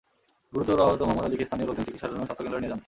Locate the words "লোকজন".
1.69-1.85